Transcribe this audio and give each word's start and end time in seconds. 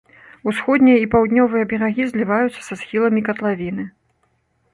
Усходнія 0.51 0.97
і 1.03 1.09
паўднёвыя 1.13 1.67
берагі 1.73 2.03
зліваюцца 2.13 2.61
са 2.69 2.73
схіламі 2.81 3.21
катлавіны. 3.29 3.83